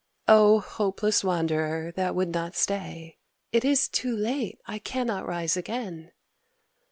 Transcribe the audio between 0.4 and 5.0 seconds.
hopeless wanderer that would not stay, ("It is too late, I